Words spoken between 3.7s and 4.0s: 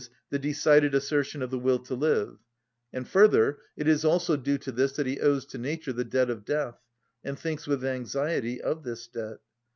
it